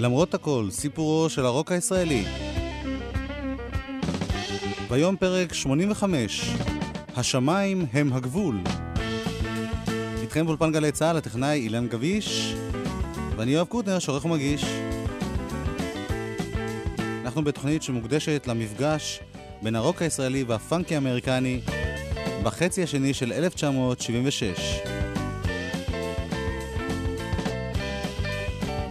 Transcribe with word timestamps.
למרות 0.00 0.34
הכל, 0.34 0.66
סיפורו 0.70 1.28
של 1.28 1.44
הרוק 1.44 1.72
הישראלי. 1.72 2.24
והיום 4.88 5.16
פרק 5.16 5.54
85, 5.54 6.50
השמיים 7.16 7.86
הם 7.92 8.12
הגבול. 8.12 8.60
איתכם 10.22 10.46
באולפן 10.46 10.72
גלי 10.72 10.92
צה"ל, 10.92 11.16
הטכנאי 11.16 11.60
אילן 11.60 11.88
גביש, 11.88 12.54
ואני 13.36 13.50
יואב 13.50 13.66
קוטנר, 13.66 13.98
שעורך 13.98 14.24
ומגיש. 14.24 14.64
אנחנו 17.24 17.44
בתוכנית 17.44 17.82
שמוקדשת 17.82 18.46
למפגש 18.46 19.20
בין 19.62 19.76
הרוק 19.76 20.02
הישראלי 20.02 20.42
והפאנקי 20.42 20.94
האמריקני 20.94 21.60
בחצי 22.42 22.82
השני 22.82 23.14
של 23.14 23.32
1976. 23.32 24.87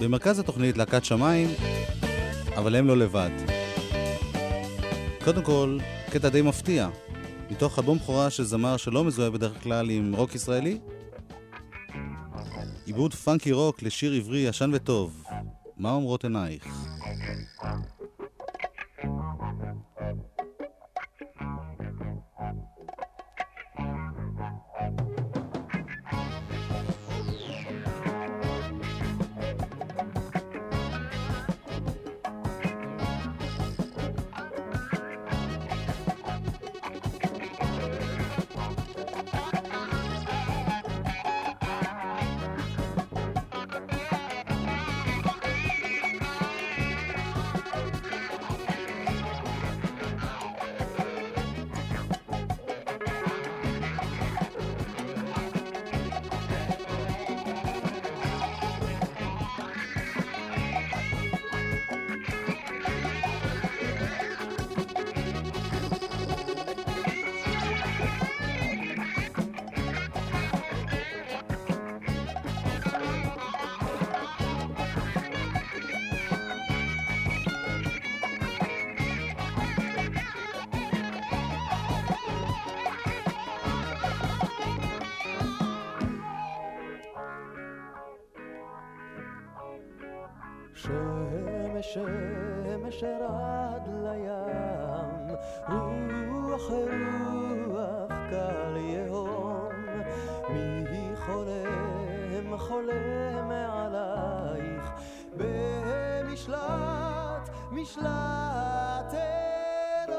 במרכז 0.08 0.40
התוכנית 0.40 0.78
להקת 0.78 1.06
שמיים, 1.06 1.50
אבל 2.56 2.76
הם 2.76 2.88
לא 2.88 2.98
לבד. 2.98 3.30
קודם 5.24 5.44
כל, 5.44 5.78
קטע 6.12 6.30
די 6.30 6.42
מפתיע, 6.42 6.90
מתוך 7.52 7.80
אלבום 7.80 7.98
בכורה 7.98 8.30
של 8.30 8.44
זמר 8.44 8.78
שלא 8.78 9.04
מזוהה 9.04 9.30
בדרך 9.30 9.64
כלל 9.64 9.90
עם 9.90 10.16
רוק 10.16 10.36
ישראלי, 10.36 10.80
עיבוד 12.86 13.14
פאנקי 13.14 13.52
רוק 13.52 13.84
לשיר 13.84 14.14
עברי 14.14 14.40
ישן 14.40 14.72
וטוב, 14.74 15.24
מה 15.78 15.92
אומרות 15.92 16.24
עינייך? 16.24 16.68
שמש 91.98 93.04
ירד 93.04 93.88
לים, 93.88 95.36
רוח 95.68 96.72
רוח 96.72 98.12
קל 98.30 98.78
יהום, 98.78 99.72
מי 100.50 101.16
חולם 101.16 102.58
חולם 102.58 103.48
מעלייך, 103.48 104.92
במשלט 105.38 106.70
משלט 107.72 109.14
אלום. 109.14 110.18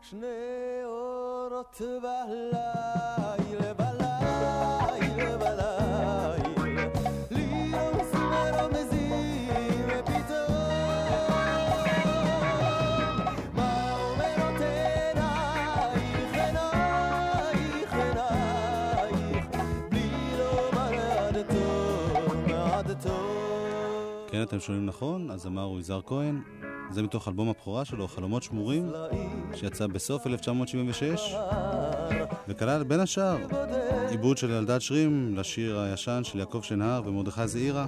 שני 0.00 0.84
אורות 0.84 1.80
בלילה 2.02 2.89
אתם 24.60 24.66
שומעים 24.66 24.86
נכון, 24.86 25.30
הזמר 25.30 25.62
הוא 25.62 25.80
יזהר 25.80 26.00
כהן. 26.06 26.40
זה 26.90 27.02
מתוך 27.02 27.28
אלבום 27.28 27.48
הבכורה 27.48 27.84
שלו, 27.84 28.08
חלומות 28.08 28.42
שמורים, 28.42 28.92
שיצא 29.54 29.86
בסוף 29.86 30.26
1976, 30.26 31.34
וכלל 32.48 32.84
בין 32.84 33.00
השאר 33.00 33.36
עיבוד 34.10 34.38
של 34.38 34.52
אלדד 34.52 34.78
שרים 34.78 35.34
לשיר 35.36 35.78
הישן 35.78 36.20
של 36.24 36.38
יעקב 36.38 36.60
שנהר 36.62 37.02
ומרדכי 37.04 37.48
זעירה, 37.48 37.86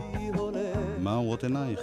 מה 0.99 1.15
אומרות 1.15 1.45
עינייך? 1.45 1.81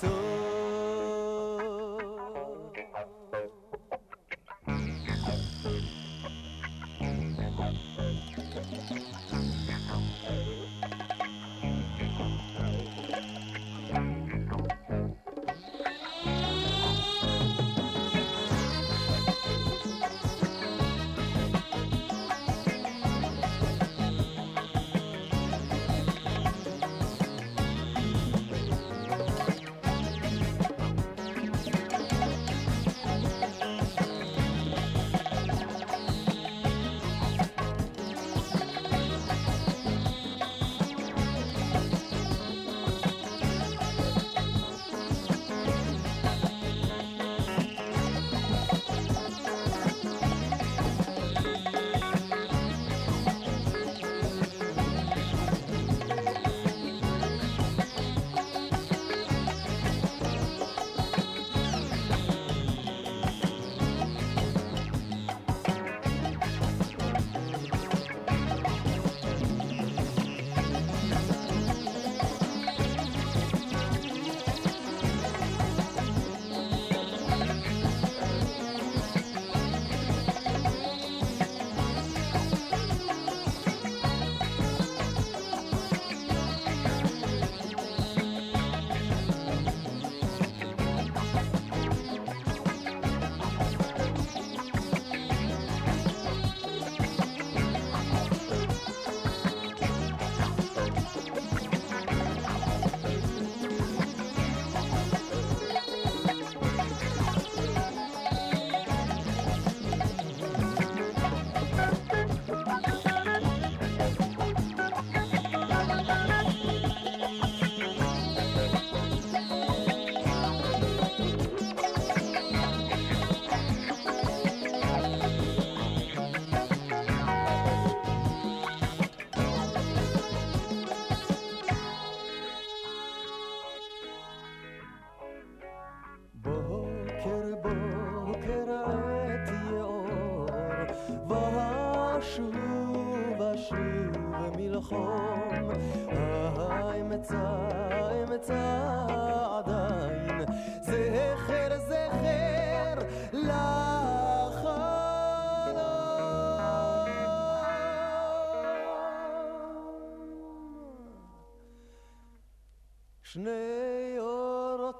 to 0.00 0.23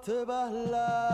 אורות 0.09 1.14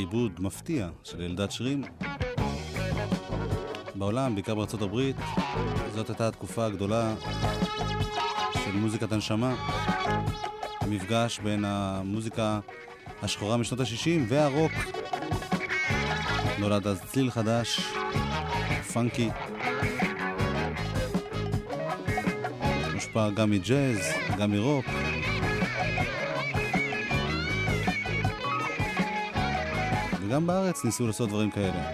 בעיבוד 0.00 0.32
מפתיע 0.38 0.88
של 1.04 1.22
אלדד 1.22 1.50
שירים. 1.50 1.82
בעולם, 3.94 4.34
בעיקר 4.34 4.54
בארצות 4.54 4.82
הברית, 4.82 5.16
זאת 5.94 6.08
הייתה 6.08 6.28
התקופה 6.28 6.66
הגדולה 6.66 7.14
של 8.64 8.76
מוזיקת 8.76 9.12
הנשמה. 9.12 9.54
המפגש 10.80 11.38
בין 11.38 11.64
המוזיקה 11.64 12.60
השחורה 13.22 13.56
משנות 13.56 13.80
ה-60 13.80 14.20
והרוק. 14.28 14.72
נולד 16.58 16.86
אז 16.86 17.02
צליל 17.02 17.30
חדש, 17.30 17.80
פאנקי. 18.92 19.30
מושפע 22.94 23.30
גם 23.30 23.50
מג'אז, 23.50 23.98
גם 24.38 24.50
מרוק. 24.50 24.84
וגם 30.30 30.46
בארץ 30.46 30.84
ניסו 30.84 31.06
לעשות 31.06 31.28
דברים 31.28 31.50
כאלה. 31.50 31.90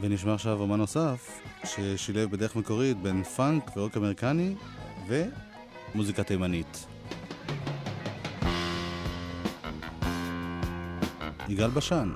ונשמע 0.00 0.34
עכשיו 0.34 0.60
אומן 0.60 0.76
נוסף 0.76 1.40
ששילב 1.64 2.30
בדרך 2.30 2.56
מקורית 2.56 2.96
בין 2.96 3.24
פאנק 3.24 3.76
ורוק 3.76 3.96
אמריקני 3.96 4.54
ומוזיקה 5.06 6.22
תימנית. 6.22 6.86
יגאל 11.48 11.70
בשן. 11.70 12.12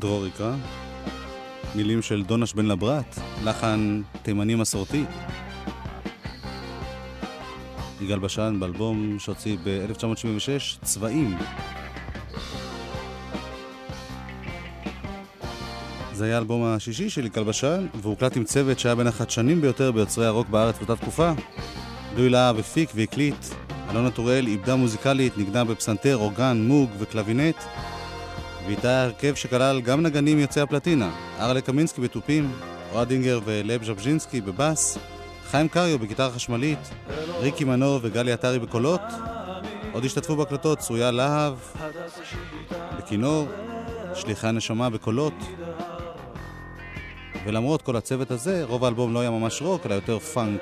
דרור 0.00 0.26
יקרא, 0.26 0.54
מילים 1.74 2.02
של 2.02 2.22
דונש 2.22 2.52
בן 2.52 2.66
לברת, 2.66 3.18
לחן 3.44 4.02
תימני 4.22 4.54
מסורתי. 4.54 5.04
יגאל 8.00 8.18
בשן 8.18 8.56
באלבום 8.60 9.16
שהוציא 9.18 9.56
ב-1976, 9.64 10.84
צבעים. 10.84 11.38
זה 16.12 16.24
היה 16.24 16.34
האלבום 16.34 16.64
השישי 16.64 17.10
של 17.10 17.26
יגאל 17.26 17.44
בשן, 17.44 17.86
והוקלט 18.02 18.36
עם 18.36 18.44
צוות 18.44 18.78
שהיה 18.78 18.94
בין 18.94 19.06
החדשנים 19.06 19.60
ביותר 19.60 19.92
ביוצרי 19.92 20.26
הרוק 20.26 20.48
בארץ 20.48 20.78
באותה 20.78 20.96
תקופה. 20.96 21.32
לואי 22.16 22.28
להב 22.28 22.58
הפיק 22.58 22.90
והקליט, 22.94 23.46
אלונה 23.90 24.10
טוראל 24.10 24.46
איבדה 24.46 24.76
מוזיקלית, 24.76 25.38
נגנה 25.38 25.64
בפסנתר, 25.64 26.16
אורגן, 26.16 26.64
מוג 26.66 26.90
וקלבינט. 26.98 27.56
ואיתה 28.70 29.02
הרכב 29.02 29.34
שכלל 29.34 29.80
גם 29.80 30.00
נגנים 30.02 30.38
יוצאי 30.38 30.62
הפלטינה, 30.62 31.10
ארלה 31.40 31.60
קמינסקי 31.60 32.00
בתופים, 32.00 32.52
אוהד 32.92 33.08
דינגר 33.08 33.40
ולב 33.44 33.84
ז'בז'ינסקי 33.84 34.40
בבאס, 34.40 34.98
חיים 35.50 35.68
קריו 35.68 35.98
בגיטרה 35.98 36.30
חשמלית, 36.30 36.78
ריקי 37.40 37.64
מנור 37.64 37.98
וגלי 38.02 38.32
עטרי 38.32 38.58
בקולות, 38.58 39.00
עוד 39.92 40.04
השתתפו 40.04 40.36
בהקלטות 40.36 40.78
צרויה 40.78 41.10
להב 41.10 41.54
בכינור, 42.98 43.48
שליחי 44.14 44.46
הנשמה 44.46 44.90
בקולות. 44.90 45.34
ולמרות 47.46 47.82
כל 47.82 47.96
הצוות 47.96 48.30
הזה, 48.30 48.64
רוב 48.64 48.84
האלבום 48.84 49.14
לא 49.14 49.20
היה 49.20 49.30
ממש 49.30 49.62
רוק, 49.62 49.86
אלא 49.86 49.94
יותר 49.94 50.18
פאנק. 50.18 50.60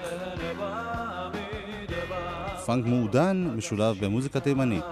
פאנק 2.66 2.86
מעודן 2.86 3.50
משולב 3.56 3.96
במוזיקה 4.00 4.40
תימנית. 4.40 4.84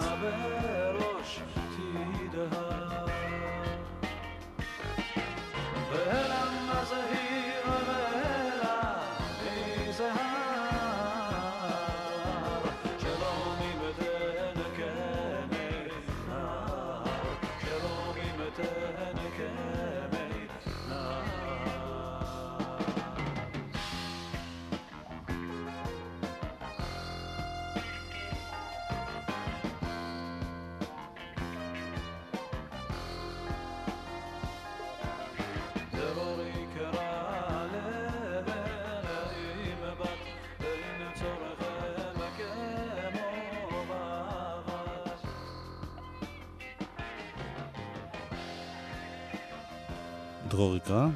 דרור 50.56 50.76
יקרא. 50.76 51.06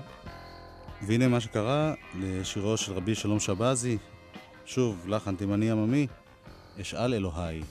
והנה 1.07 1.29
מה 1.29 1.41
שקרה 1.41 1.95
לשירו 2.15 2.77
של 2.77 2.93
רבי 2.93 3.15
שלום 3.15 3.41
שבזי, 3.41 3.99
שוב, 4.67 5.09
לחן 5.09 5.37
תימני 5.37 5.71
עממי, 5.71 6.07
אשאל 6.81 7.15
אלוהי. 7.15 7.63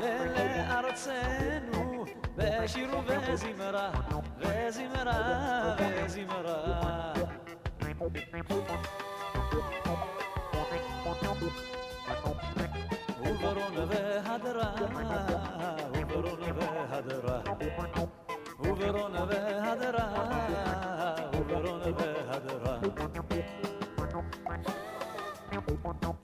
נעלה 0.00 0.44
לארצנו 0.56 2.04
בשיר 2.36 2.88
וזמרה, 3.06 3.90
וזמרה, 4.38 5.76
וזמרה. 6.04 7.12
וברון 13.20 13.74
והדרה, 13.88 14.70
וברון 15.92 16.40
והדרה, 16.56 17.40
וברון 18.60 19.14
והדרה, 19.28 20.06
וברון 21.32 21.82
והדרה. 21.98 22.78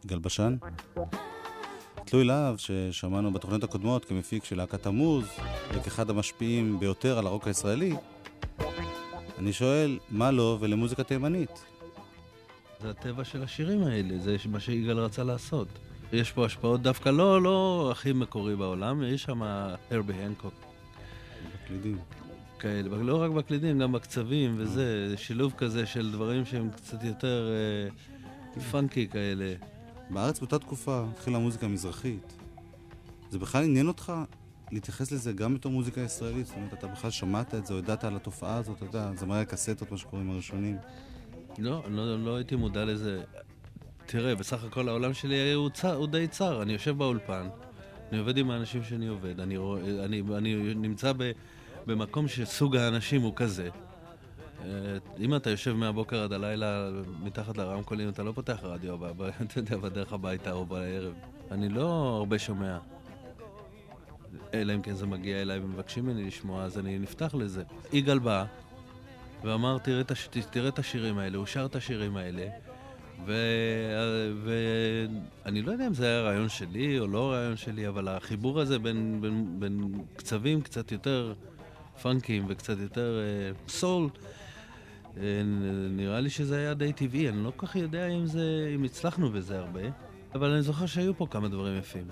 גלבשן. 0.06 0.56
תלוי 2.12 2.24
להב 2.24 2.56
ששמענו 2.56 3.32
בתוכניות 3.32 3.64
הקודמות 3.64 4.04
כמפיק 4.04 4.44
של 4.44 4.56
להקת 4.56 4.82
תמוז 4.82 5.24
וכאחד 5.74 6.10
המשפיעים 6.10 6.80
ביותר 6.80 7.18
על 7.18 7.26
הרוק 7.26 7.46
הישראלי, 7.46 7.94
אני 9.38 9.52
שואל, 9.52 9.98
מה 10.10 10.30
לו 10.30 10.58
ולמוזיקה 10.60 11.04
תימנית? 11.04 11.64
זה 12.80 12.90
הטבע 12.90 13.24
של 13.24 13.42
השירים 13.42 13.82
האלה, 13.82 14.18
זה 14.18 14.36
מה 14.48 14.60
שיגאל 14.60 14.98
רצה 14.98 15.24
לעשות. 15.24 15.68
יש 16.12 16.32
פה 16.32 16.46
השפעות 16.46 16.82
דווקא 16.82 17.08
לא, 17.08 17.42
לא 17.42 17.88
הכי 17.92 18.12
מקורי 18.12 18.56
בעולם, 18.56 19.02
יש 19.02 19.22
שם 19.22 19.42
הרבי 19.42 20.14
הנקוק 20.14 20.54
בקלידים. 21.54 21.98
כאלה, 22.58 22.96
לא 22.96 23.22
רק 23.22 23.30
בקלידים, 23.30 23.78
גם 23.78 23.92
בקצבים 23.92 24.54
וזה, 24.58 25.08
זה 25.10 25.16
שילוב 25.16 25.52
כזה 25.56 25.86
של 25.86 26.12
דברים 26.12 26.44
שהם 26.44 26.70
קצת 26.70 27.04
יותר 27.04 27.48
אה, 28.56 28.60
פאנקי 28.70 29.08
כאלה. 29.08 29.54
בארץ 30.12 30.38
באותה 30.38 30.58
תקופה 30.58 31.04
התחילה 31.12 31.38
מוזיקה 31.38 31.68
מזרחית. 31.68 32.32
זה 33.30 33.38
בכלל 33.38 33.64
עניין 33.64 33.88
אותך 33.88 34.12
להתייחס 34.72 35.12
לזה 35.12 35.32
גם 35.32 35.54
בתור 35.54 35.72
מוזיקה 35.72 36.00
ישראלית? 36.00 36.46
זאת 36.46 36.56
אומרת, 36.56 36.72
אתה 36.72 36.86
בכלל 36.86 37.10
שמעת 37.10 37.54
את 37.54 37.66
זה 37.66 37.74
או 37.74 37.78
ידעת 37.78 38.04
על 38.04 38.16
התופעה 38.16 38.56
הזאת, 38.56 38.76
אתה 38.76 38.84
יודע, 38.84 39.10
זמרי 39.16 39.40
הקסטות, 39.40 39.90
מה 39.90 39.98
שקוראים 39.98 40.30
הראשונים. 40.30 40.76
לא, 41.58 41.82
לא, 41.88 42.24
לא 42.24 42.36
הייתי 42.36 42.56
מודע 42.56 42.84
לזה. 42.84 43.22
תראה, 44.06 44.34
בסך 44.34 44.64
הכל 44.64 44.88
העולם 44.88 45.14
שלי 45.14 45.52
הוא, 45.52 45.70
צר, 45.70 45.94
הוא 45.94 46.06
די 46.06 46.28
צר. 46.28 46.62
אני 46.62 46.72
יושב 46.72 46.98
באולפן, 46.98 47.48
אני 48.10 48.18
עובד 48.18 48.36
עם 48.36 48.50
האנשים 48.50 48.84
שאני 48.84 49.06
עובד, 49.06 49.40
אני, 49.40 49.56
רואה, 49.56 50.04
אני, 50.04 50.22
אני 50.36 50.74
נמצא 50.74 51.12
ב, 51.16 51.30
במקום 51.86 52.28
שסוג 52.28 52.76
האנשים 52.76 53.22
הוא 53.22 53.32
כזה. 53.36 53.68
אה, 54.64 54.68
אם 55.18 55.36
אתה 55.36 55.50
יושב 55.50 55.72
מהבוקר 55.72 56.22
עד 56.22 56.32
הלילה 56.32 56.90
מתחת 57.22 57.56
לרמקולים, 57.56 58.08
אתה 58.08 58.22
לא 58.22 58.32
פותח 58.32 58.58
רדיו, 58.62 58.96
אתה 59.42 59.58
יודע, 59.58 59.76
בדרך 59.76 60.12
הביתה 60.12 60.52
או 60.52 60.66
בערב. 60.66 61.12
אני 61.50 61.68
לא 61.68 62.16
הרבה 62.16 62.38
שומע. 62.38 62.78
אלא 64.54 64.74
אם 64.74 64.82
כן 64.82 64.94
זה 64.94 65.06
מגיע 65.06 65.42
אליי 65.42 65.58
ומבקשים 65.58 66.06
ממני 66.06 66.24
לשמוע, 66.24 66.64
אז 66.64 66.78
אני 66.78 66.98
נפתח 66.98 67.34
לזה. 67.34 67.62
יגאל 67.92 68.18
בא 68.18 68.44
ואמר, 69.44 69.78
תראה 69.78 70.00
את, 70.68 70.78
השירים 70.78 71.18
האלה, 71.18 71.38
הוא 71.38 71.46
שר 71.46 71.66
את 71.66 71.76
השירים 71.76 72.16
האלה, 72.16 72.46
ואני 74.44 75.62
לא 75.62 75.72
יודע 75.72 75.86
אם 75.86 75.94
זה 75.94 76.06
היה 76.06 76.20
רעיון 76.20 76.48
שלי 76.48 76.98
או 76.98 77.06
לא 77.06 77.30
רעיון 77.32 77.56
שלי, 77.56 77.88
אבל 77.88 78.08
החיבור 78.08 78.60
הזה 78.60 78.78
בין, 78.78 79.18
בין, 79.20 79.60
בין 79.60 80.04
קצבים 80.16 80.60
קצת 80.60 80.92
יותר 80.92 81.34
פאנקיים 82.02 82.44
וקצת 82.48 82.78
יותר 82.78 83.20
uh, 83.20 83.70
סול, 83.70 84.08
uh, 84.14 84.18
נראה 85.90 86.20
לי 86.20 86.30
שזה 86.30 86.58
היה 86.58 86.74
די 86.74 86.92
טבעי, 86.92 87.28
אני 87.28 87.44
לא 87.44 87.52
כל 87.56 87.66
כך 87.66 87.76
יודע 87.76 88.06
אם, 88.06 88.26
זה, 88.26 88.72
אם 88.74 88.84
הצלחנו 88.84 89.30
בזה 89.30 89.58
הרבה, 89.58 89.80
אבל 90.34 90.50
אני 90.50 90.62
זוכר 90.62 90.86
שהיו 90.86 91.14
פה 91.16 91.26
כמה 91.30 91.48
דברים 91.48 91.78
יפים. 91.78 92.06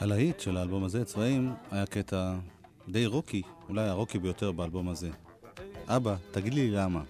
הלהיט 0.00 0.40
של 0.40 0.56
האלבום 0.56 0.84
הזה, 0.84 1.04
צבעים, 1.04 1.52
היה 1.70 1.86
קטע 1.86 2.34
די 2.88 3.06
רוקי, 3.06 3.42
אולי 3.68 3.88
הרוקי 3.88 4.18
ביותר 4.18 4.52
באלבום 4.52 4.88
הזה. 4.88 5.10
אבא, 5.88 6.16
תגיד 6.30 6.54
לי 6.54 6.70
למה. 6.70 7.02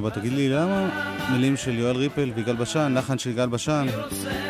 אבא, 0.00 0.10
תגיד 0.10 0.32
לי 0.32 0.48
למה? 0.48 0.88
מילים 1.32 1.56
של 1.56 1.78
יואל 1.78 1.96
ריפל 1.96 2.32
ויגאל 2.34 2.56
בשן, 2.56 2.94
לחן 2.96 3.18
של 3.18 3.30
יגאל 3.30 3.48
בשן, 3.48 3.86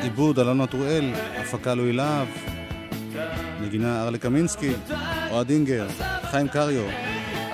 עיבוד 0.03 0.39
אלונה 0.39 0.67
טרואל, 0.67 1.13
הפקה 1.37 1.75
לואי 1.75 1.93
להב, 1.93 2.29
נגינה 3.61 4.03
ארלה 4.03 4.19
קמינסקי, 4.19 4.73
אוהד 5.31 5.51
אינגר, 5.51 5.89
חיים 6.31 6.49
קריו, 6.49 6.85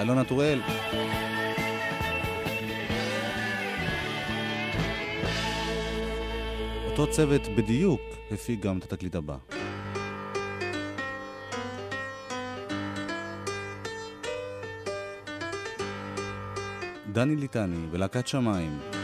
אלונה 0.00 0.24
טרואל. 0.24 0.61
אותו 6.87 7.11
צוות 7.11 7.48
בדיוק 7.56 8.00
הפיק 8.32 8.61
גם 8.61 8.78
את 8.78 8.85
התקליט 8.85 9.14
הבא. 9.14 9.56
דני 17.16 17.37
ליטני 17.37 17.87
ולהקת 17.90 18.26
שמיים. 18.26 18.95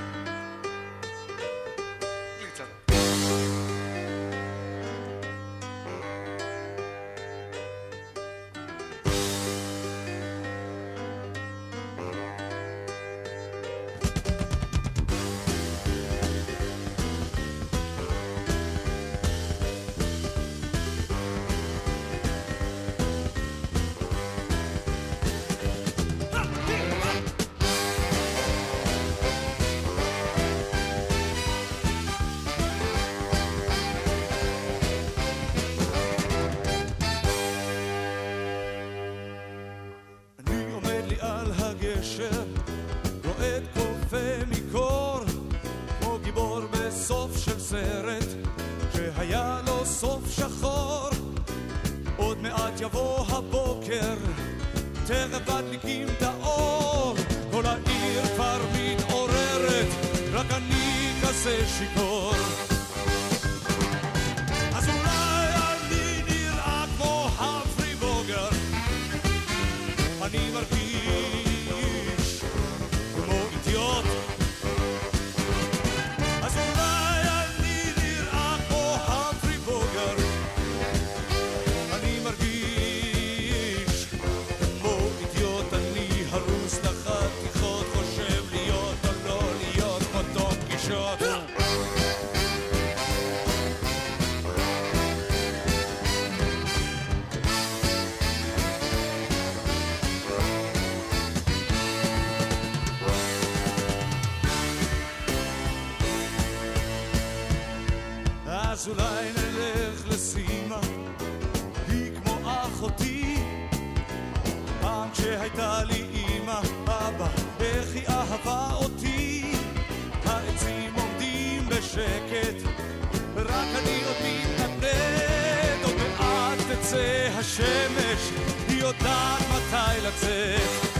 רק 123.53 123.69
אני 123.83 124.01
עוד 124.05 124.17
מתנדנד, 124.25 125.85
עוד 125.85 125.95
מעט 125.97 126.59
תצא 126.73 127.29
השמש, 127.39 128.31
היא 128.69 128.81
יודעת 128.81 129.41
מתי 129.41 130.01
לצאת. 130.07 130.92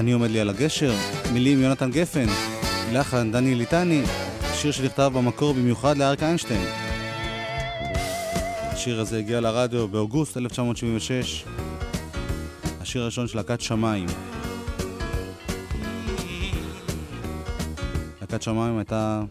אני 0.00 0.12
עומד 0.12 0.30
לי 0.30 0.40
על 0.40 0.48
הגשר, 0.48 0.92
מילים 1.32 1.62
יונתן 1.62 1.90
גפן, 1.90 2.26
לחן 2.92 3.32
דני 3.32 3.54
ליטני, 3.54 4.02
שיר 4.54 4.72
שנכתב 4.72 5.10
במקור 5.14 5.54
במיוחד 5.54 5.96
לאריק 5.96 6.22
איינשטיין. 6.22 6.66
השיר 8.72 9.00
הזה 9.00 9.18
הגיע 9.18 9.40
לרדיו 9.40 9.88
באוגוסט 9.88 10.36
1976, 10.36 11.44
השיר 12.80 13.02
הראשון 13.02 13.28
של 13.28 13.38
להקת 13.38 13.60
שמיים. 13.60 14.06
להקת 18.20 18.42
שמיים 18.42 18.78
הייתה 18.78 19.22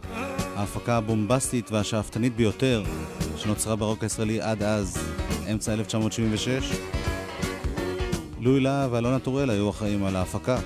ההפקה 0.56 0.98
הבומבסטית 0.98 1.72
והשאפתנית 1.72 2.36
ביותר 2.36 2.84
שנוצרה 3.38 3.76
ברוק 3.76 4.04
הישראלי 4.04 4.42
עד 4.42 4.64
אז, 4.64 4.98
אמצע 5.52 5.74
1976. 5.74 6.99
לואי 8.42 8.60
להב 8.60 8.92
ואלונה 8.94 9.20
טוראל 9.20 9.50
היו 9.50 9.70
אחראים 9.70 10.06
על 10.06 10.16
ההפקה. 10.16 10.60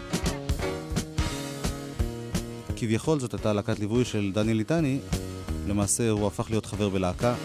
כביכול 2.76 3.20
זאת 3.20 3.34
הייתה 3.34 3.54
להקת 3.54 3.80
ליווי 3.80 4.06
של 4.06 4.32
דני 4.34 4.54
ליטני, 4.54 5.00
למעשה 5.68 6.10
הוא 6.10 6.28
הפך 6.28 6.50
להיות 6.50 6.66
חבר 6.66 6.90
בלהקה. 6.90 7.36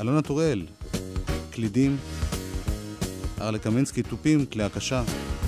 אלונה 0.00 0.22
טוראל, 0.22 0.66
קלידים, 1.50 1.96
ארלה 3.40 3.58
קמינסקי 3.58 4.02
תופים, 4.02 4.46
כלי 4.46 4.62
הקשה, 4.62 5.02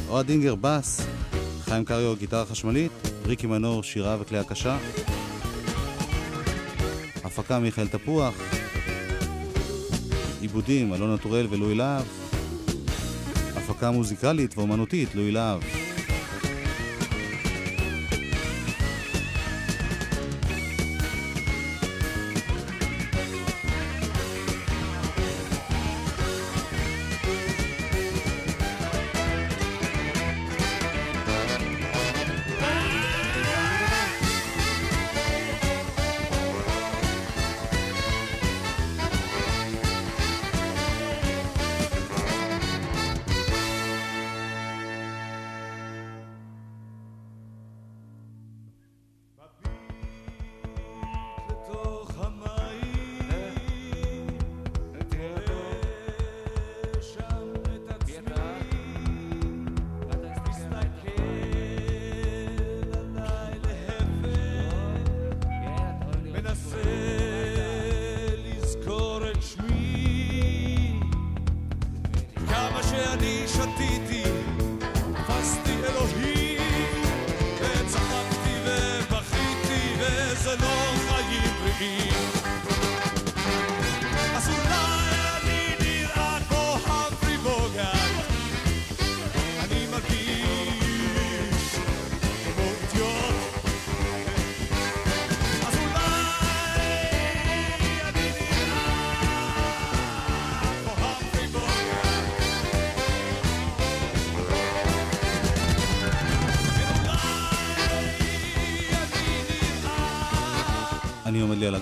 אוהד 0.09 0.27
דינגר 0.27 0.55
בס, 0.55 1.07
חיים 1.61 1.85
קריו 1.85 2.17
גיטרה 2.17 2.45
חשמלית, 2.45 2.93
ריקי 3.27 3.47
מנור 3.47 3.83
שירה 3.83 4.17
וכלי 4.21 4.39
הקשה, 4.39 4.79
הפקה 7.25 7.59
מיכאל 7.59 7.89
תפוח, 7.89 8.35
עיבודים 10.53 10.95
אלונה 10.95 11.19
טוראל 11.19 11.47
ולואי 11.51 11.75
להב, 11.75 12.05
הפקה 13.57 13.91
מוזיקלית 13.91 14.59
ואומנותית 14.59 15.15
לואי 15.15 15.31
להב. 15.31 15.82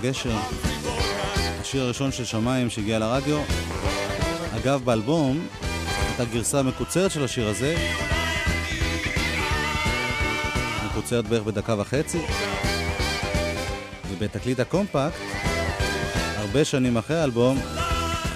הגשר. 0.01 0.37
השיר 1.61 1.83
הראשון 1.83 2.13
של 2.13 2.25
שמיים 2.25 2.71
שהגיע 2.71 2.99
לרדיו. 2.99 3.39
אגב, 4.57 4.85
באלבום 4.85 5.47
הייתה 6.09 6.25
גרסה 6.25 6.63
מקוצרת 6.63 7.11
של 7.11 7.25
השיר 7.25 7.49
הזה. 7.49 7.77
מקוצרת 10.87 11.29
בערך 11.29 11.43
בדקה 11.43 11.75
וחצי. 11.79 12.19
ובתקליט 14.11 14.61
הקומפקט, 14.61 15.19
הרבה 16.37 16.65
שנים 16.65 16.97
אחרי 16.97 17.17
האלבום, 17.17 17.59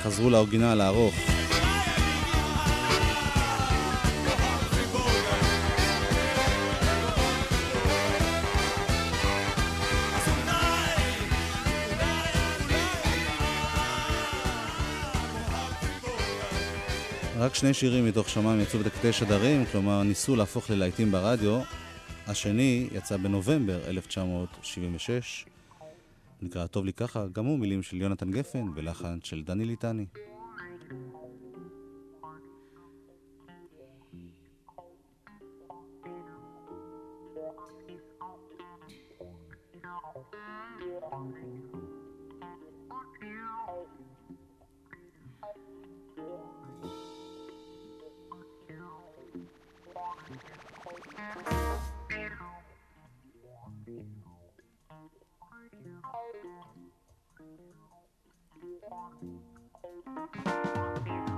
חזרו 0.02 0.30
לאורגינל 0.30 0.80
הארוך. 0.80 1.23
רק 17.44 17.54
שני 17.54 17.74
שירים 17.74 18.06
מתוך 18.06 18.28
שמיים 18.28 18.60
יצאו 18.60 18.78
בתקליטי 18.78 19.12
שדרים, 19.12 19.64
כלומר 19.72 20.02
ניסו 20.02 20.36
להפוך 20.36 20.70
ללהיטים 20.70 21.12
ברדיו. 21.12 21.60
השני 22.26 22.88
יצא 22.92 23.16
בנובמבר 23.16 23.80
1976, 23.88 25.44
נקרא 26.42 26.66
טוב 26.66 26.84
לי 26.84 26.92
ככה, 26.92 27.26
גם 27.32 27.44
הוא 27.44 27.58
מילים 27.58 27.82
של 27.82 27.96
יונתן 27.96 28.30
גפן 28.30 28.64
ולחן 28.74 29.18
של 29.24 29.42
דני 29.42 29.64
ליטני. 29.64 30.04
לא 60.06 61.33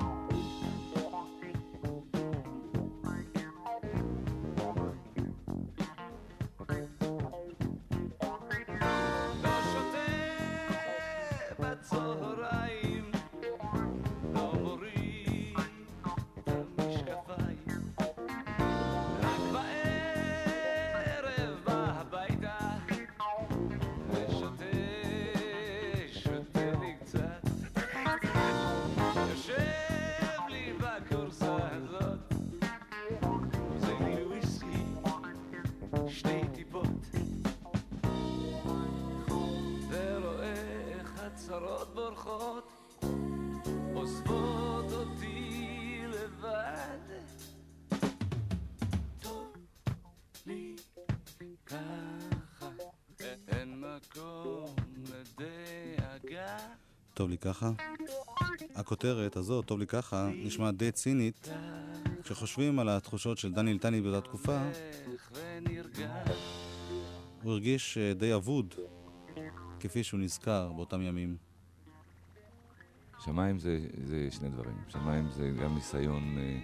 הצרות 41.66 41.94
בורחות, 41.94 42.94
עוזבות 43.94 44.92
אותי 44.92 46.02
לבד. 46.08 46.98
טוב 49.22 49.52
לי 50.46 50.76
ככה, 51.66 52.68
אין 53.48 53.80
מקום 53.80 54.74
לדאגה. 55.04 56.56
טוב 57.14 57.30
לי 57.30 57.38
ככה. 57.38 57.70
הכותרת 58.74 59.36
הזאת, 59.36 59.64
טוב 59.66 59.78
לי 59.78 59.86
ככה, 59.86 60.28
נשמעת 60.34 60.76
די 60.76 60.92
צינית. 60.92 61.48
כשחושבים 62.22 62.78
על 62.78 62.88
התחושות 62.88 63.38
של 63.38 63.52
דני 63.52 63.72
ליטני 63.72 64.00
באותה 64.00 64.20
תקופה, 64.20 64.58
הוא 67.42 67.52
הרגיש 67.52 67.98
אה, 67.98 68.14
די 68.14 68.34
אבוד, 68.34 68.74
כפי 69.80 70.04
שהוא 70.04 70.20
נזכר 70.20 70.72
באותם 70.72 71.02
ימים. 71.02 71.45
שמיים 73.24 73.58
זה, 73.58 73.78
זה 74.04 74.28
שני 74.30 74.48
דברים. 74.48 74.74
שמיים 74.88 75.30
זה 75.30 75.50
גם 75.62 75.74
ניסיון 75.74 76.38
אה, 76.38 76.58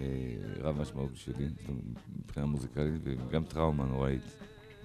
אה, 0.00 0.36
רב 0.60 0.80
משמעות 0.80 1.10
אומרת, 1.28 1.52
מבחינה 2.24 2.46
מוזיקלית, 2.46 3.00
וגם 3.04 3.44
טראומה 3.44 3.84
נוראית. 3.84 4.22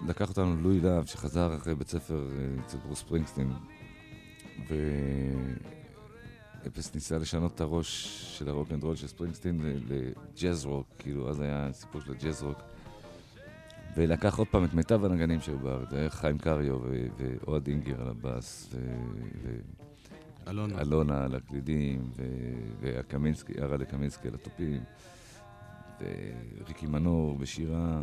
לקח 0.08 0.30
אותנו 0.30 0.56
לואי 0.56 0.80
להב, 0.80 1.06
שחזר 1.06 1.56
אחרי 1.56 1.76
בית 1.76 1.88
ספר 1.88 2.30
אה, 2.32 2.64
אצל 2.66 2.78
ברוס 2.78 3.00
ספרינגסטין, 3.00 3.54
ואפס 6.64 6.96
ניסה 6.96 7.18
לשנות 7.18 7.56
את 7.56 7.62
הראש 7.62 8.22
של 8.38 8.50
הרוק 8.50 8.72
אנד 8.72 8.84
רול 8.84 8.96
של 8.96 9.08
ספרינגסטין 9.08 9.62
לג'אז 9.88 10.66
רוק, 10.66 10.88
כאילו, 11.00 11.30
אז 11.30 11.40
היה 11.40 11.70
סיפור 11.74 12.02
של 12.02 12.12
הג'אז 12.12 12.44
רוק. 12.44 12.58
ולקח 13.98 14.38
עוד 14.38 14.48
פעם 14.48 14.66
את 14.66 14.74
מיטב 14.74 15.06
הנגנים 15.06 15.42
שהיו 15.42 15.60
בארץ, 15.60 15.90
חיים 16.10 16.38
קריו 16.38 16.80
ואוהד 17.18 17.68
אינגר 17.68 18.02
על 18.02 18.08
הבאס, 18.08 18.70
ו- 19.44 19.60
אלונה. 20.48 20.76
ואלונה 20.76 21.24
על 21.24 21.36
הקלידים, 21.36 22.12
והקמינסקי, 22.80 23.54
הרלה 23.62 23.86
קמינסקי 23.86 24.28
על 24.28 24.34
התופים, 24.34 24.82
וריקי 26.02 26.86
מנור 26.86 27.38
בשירה. 27.38 28.02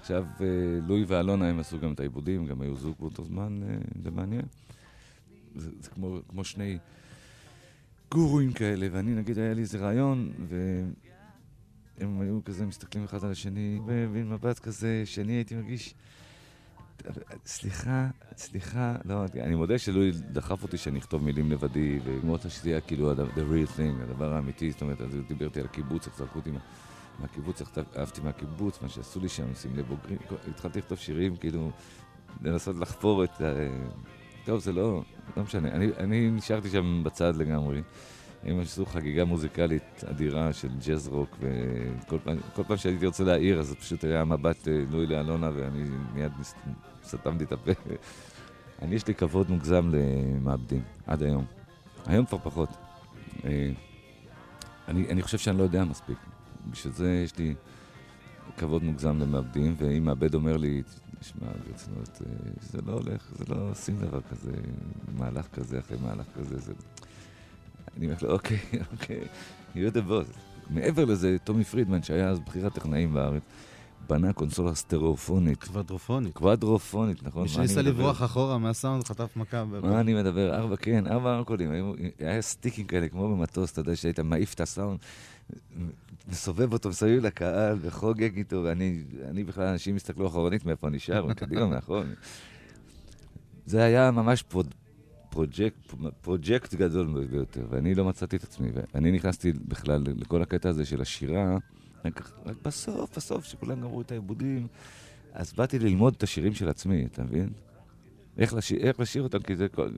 עכשיו, 0.00 0.24
אה, 0.40 0.46
לואי 0.86 1.04
ואלונה 1.04 1.48
הם 1.48 1.58
עשו 1.58 1.78
גם 1.78 1.92
את 1.92 2.00
העיבודים, 2.00 2.46
גם 2.46 2.60
היו 2.60 2.76
זוג 2.76 2.96
באותו 3.00 3.24
זמן, 3.24 3.60
אה, 3.62 3.76
זה 4.02 4.10
מעניין. 4.10 4.44
זה, 5.54 5.70
זה 5.80 5.90
כמו, 5.90 6.18
כמו 6.28 6.44
שני 6.44 6.78
גורואים 8.10 8.52
כאלה, 8.52 8.86
ואני 8.92 9.14
נגיד, 9.14 9.38
היה 9.38 9.54
לי 9.54 9.60
איזה 9.60 9.78
רעיון, 9.78 10.32
והם 11.98 12.20
היו 12.20 12.44
כזה 12.44 12.66
מסתכלים 12.66 13.04
אחד 13.04 13.24
על 13.24 13.30
השני, 13.30 13.78
במין 13.86 14.28
מבט 14.28 14.58
כזה, 14.58 15.02
שאני 15.04 15.32
הייתי 15.32 15.54
מרגיש, 15.54 15.94
סליחה, 17.46 18.06
סליחה, 18.36 18.96
לא, 19.04 19.24
אני 19.40 19.54
מודה 19.54 19.78
שלואי 19.78 20.10
דחף 20.32 20.62
אותי 20.62 20.76
שאני 20.76 20.98
אכתוב 20.98 21.24
מילים 21.24 21.50
לבדי, 21.52 21.98
ולגמור 22.04 22.38
שזה 22.38 22.70
יהיה 22.70 22.80
כאילו 22.80 23.12
the 23.12 23.16
real 23.36 23.78
thing, 23.78 24.02
הדבר 24.02 24.32
האמיתי, 24.34 24.70
זאת 24.70 24.82
אומרת, 24.82 25.00
אז 25.00 25.14
הוא 25.14 25.22
דיבר 25.28 25.44
איתי 25.46 25.60
על 25.60 25.66
הקיבוץ, 25.66 26.08
זרקו 26.16 26.38
אותי 26.38 26.50
מה- 26.50 26.58
מהקיבוץ, 27.20 27.62
אהבתי 27.98 28.20
מהקיבוץ, 28.20 28.82
מה 28.82 28.88
שעשו 28.88 29.20
לי 29.20 29.28
שם, 29.28 29.48
עושים 29.48 29.76
לבוגרים, 29.76 30.18
התחלתי 30.48 30.78
לכתוב 30.78 30.98
שירים, 30.98 31.36
כאילו, 31.36 31.70
לנסות 32.42 32.76
לחפור 32.76 33.24
את 33.24 33.40
ה... 33.40 33.44
טוב, 34.44 34.60
זה 34.60 34.72
לא, 34.72 35.02
לא 35.36 35.42
משנה, 35.42 35.68
אני, 35.68 35.86
אני 35.98 36.30
נשארתי 36.30 36.70
שם 36.70 37.02
בצד 37.04 37.36
לגמרי. 37.36 37.82
הם 38.42 38.60
עשו 38.60 38.86
חגיגה 38.86 39.24
מוזיקלית 39.24 40.04
אדירה 40.10 40.52
של 40.52 40.68
ג'אז 40.86 41.08
רוק, 41.08 41.36
וכל 41.40 42.18
פעם, 42.24 42.38
פעם 42.66 42.76
שהייתי 42.76 43.06
רוצה 43.06 43.24
להעיר, 43.24 43.60
אז 43.60 43.74
פשוט 43.74 44.04
היה 44.04 44.24
מבט 44.24 44.68
אה, 44.68 44.84
לואי 44.90 45.06
לאלונה, 45.06 45.50
ואני 45.54 45.84
מיד 46.14 46.32
סתמתי 47.04 47.44
את 47.44 47.52
הפה. 47.52 47.70
אני, 48.82 48.94
יש 48.94 49.06
לי 49.06 49.14
כבוד 49.14 49.50
מוגזם 49.50 49.90
למעבדים, 49.92 50.82
עד 51.06 51.22
היום. 51.22 51.44
היום 52.06 52.26
כבר 52.26 52.38
פחות. 52.38 52.68
אה, 53.44 53.70
אני, 54.88 55.08
אני 55.08 55.22
חושב 55.22 55.38
שאני 55.38 55.58
לא 55.58 55.62
יודע 55.62 55.84
מספיק. 55.84 56.18
בשביל 56.70 56.92
זה 56.92 57.22
יש 57.24 57.38
לי 57.38 57.54
כבוד 58.56 58.84
מוגזם 58.84 59.18
למעבדים, 59.18 59.74
ואם 59.78 60.04
מעבד 60.04 60.34
אומר 60.34 60.56
לי, 60.56 60.82
תשמע, 61.20 61.48
ברצינות, 61.66 62.22
אה, 62.26 62.50
זה 62.60 62.78
לא 62.86 62.92
הולך, 62.92 63.30
זה 63.38 63.44
לא 63.48 63.70
עושים 63.70 63.98
דבר 63.98 64.20
כזה, 64.20 64.52
מהלך 65.18 65.46
כזה 65.52 65.78
אחרי 65.78 65.96
מהלך 66.02 66.26
כזה, 66.36 66.58
זה... 66.58 66.72
אני 67.96 68.06
אומר 68.06 68.16
לו, 68.22 68.30
אוקיי, 68.30 68.58
אוקיי, 68.92 69.20
you're 69.74 69.92
the 69.92 70.10
boss. 70.10 70.38
מעבר 70.70 71.04
לזה, 71.04 71.36
טומי 71.44 71.64
פרידמן, 71.64 72.02
שהיה 72.02 72.28
אז 72.28 72.40
בכיר 72.40 72.66
הטכנאים 72.66 73.14
בארץ, 73.14 73.42
בנה 74.08 74.32
קונסולה 74.32 74.74
סטריאופונית, 74.74 75.64
קוואדרופונית. 75.64 76.34
קוואדרופונית, 76.34 77.22
נכון? 77.22 77.42
מי 77.42 77.48
שניסה? 77.48 77.82
לברוח 77.82 78.22
אחורה 78.22 78.58
מהסאונד 78.58 79.04
חטף 79.04 79.36
מכה. 79.36 79.64
מה 79.64 80.00
אני 80.00 80.14
מדבר? 80.14 80.54
ארבע, 80.54 80.76
כן, 80.76 81.06
ארבע 81.06 81.36
ארקולים. 81.36 81.94
היה 82.18 82.42
סטיקים 82.42 82.86
כאלה, 82.86 83.08
כמו 83.08 83.36
במטוס, 83.36 83.72
אתה 83.72 83.80
יודע, 83.80 83.96
שהיית 83.96 84.20
מעיף 84.20 84.54
את 84.54 84.60
הסאונד, 84.60 84.98
מסובב 86.28 86.72
אותו 86.72 86.88
מסביב 86.88 87.26
לקהל 87.26 87.78
וחוגג 87.80 88.36
איתו, 88.36 88.62
ואני 88.64 89.02
אני 89.28 89.44
בכלל, 89.44 89.64
אנשים 89.64 89.96
הסתכלו 89.96 90.26
אחורנית 90.26 90.66
מאיפה 90.66 90.88
אני 90.88 90.98
שר, 90.98 91.32
קדימה, 91.32 91.66
מאחור. 91.66 92.02
זה 93.66 93.82
היה 93.84 94.10
ממש 94.10 94.42
project, 95.36 95.94
project 96.20 96.74
גדול 96.74 97.26
ביותר, 97.30 97.66
ואני 97.70 97.94
לא 97.94 98.04
מצאתי 98.04 98.36
את 98.36 98.42
עצמי. 98.42 98.68
ואני 98.74 99.12
נכנסתי 99.12 99.52
בכלל 99.52 100.04
לכל 100.06 100.42
הקטע 100.42 100.68
הזה 100.68 100.84
של 100.84 101.00
השירה, 101.00 101.58
רק, 102.04 102.30
רק 102.46 102.56
בסוף, 102.64 103.16
בסוף, 103.16 103.44
שכולם 103.44 103.80
גמרו 103.80 104.00
את 104.00 104.10
העיבודים, 104.10 104.66
אז 105.32 105.52
באתי 105.52 105.78
ללמוד 105.78 106.14
את 106.16 106.22
השירים 106.22 106.54
של 106.54 106.68
עצמי, 106.68 107.06
אתה 107.06 107.22
מבין? 107.22 107.48
איך 108.38 108.54
לשיר, 108.54 108.78
איך 108.80 109.00
לשיר 109.00 109.22
אותם, 109.22 109.38
כי 109.38 109.56
זה 109.56 109.68
כל, 109.68 109.88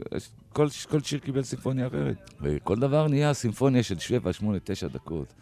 כל, 0.53 0.68
כל 0.88 1.01
שיר 1.01 1.18
קיבל 1.18 1.42
סימפוניה 1.42 1.87
אחרת. 1.87 2.31
וכל 2.40 2.79
דבר 2.79 3.09
נהיה 3.09 3.35
סימפוניה 3.35 3.83
של 3.83 3.98
7, 3.98 4.33
8, 4.33 4.59
9 4.64 4.88
דקות. 4.88 5.35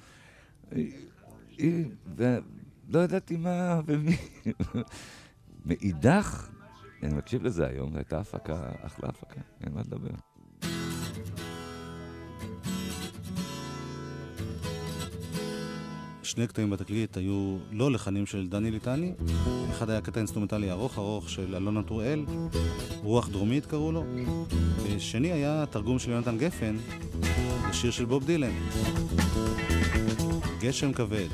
ולא 2.16 2.98
ידעתי 3.04 3.37
מה 3.37 3.80
ומי. 3.87 4.16
מאידך, 5.66 6.48
אני 7.02 7.14
מקשיב 7.14 7.42
לזה 7.42 7.66
היום, 7.66 7.92
זו 7.92 7.98
הייתה 7.98 8.18
הפקה, 8.18 8.62
אחלה 8.82 9.09
הפקה, 9.09 9.40
אין 9.64 9.72
מה 9.74 9.80
לדבר. 9.80 10.11
שני 16.22 16.46
קטעים 16.46 16.70
בתקליט 16.70 17.16
היו 17.16 17.59
לא 17.72 17.92
לחנים 17.92 18.26
של 18.26 18.46
דני 18.46 18.70
ליטני. 18.70 19.12
אחד 19.70 19.90
היה 19.90 20.00
קטע 20.00 20.20
אינסטרומנטלי 20.20 20.70
ארוך 20.70 20.98
ארוך 20.98 21.30
של 21.30 21.54
אלונה 21.54 21.82
טוראל, 21.82 22.24
רוח 23.02 23.28
דרומית 23.28 23.66
קראו 23.66 23.92
לו. 23.92 24.04
ושני 24.82 25.32
היה 25.32 25.64
תרגום 25.70 25.98
של 25.98 26.11
יונתן 26.11 26.38
גפן 26.38 26.76
לשיר 27.70 27.90
של 27.90 28.04
בוב 28.04 28.26
דילן. 28.26 28.52
גשם 30.61 30.92
כבד. 30.92 31.28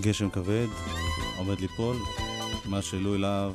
גשם 0.00 0.30
כבד, 0.30 0.66
עומד 1.36 1.60
ליפול, 1.60 1.96
מה 2.64 2.82
שלואי 2.82 3.18
להב 3.18 3.52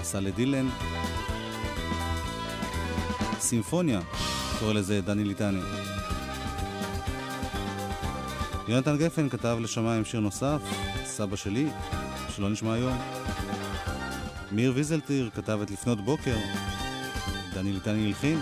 עשה 0.00 0.20
לדילן. 0.20 0.68
סימפוניה, 3.40 4.00
קורא 4.58 4.72
לזה 4.72 5.00
דני 5.00 5.24
ליטני. 5.24 5.60
יונתן 8.68 8.96
גפן 8.96 9.28
כתב 9.28 9.58
לשמיים 9.60 10.04
שיר 10.04 10.20
נוסף, 10.20 10.60
סבא 11.04 11.36
שלי, 11.36 11.68
שלא 12.36 12.50
נשמע 12.50 12.74
היום. 12.74 12.98
מאיר 14.52 14.72
ויזלטיר 14.74 15.30
כתב 15.34 15.58
את 15.62 15.70
לפנות 15.70 16.00
בוקר, 16.00 16.36
דני 17.54 17.72
ליטני 17.72 18.06
הלחין. 18.06 18.40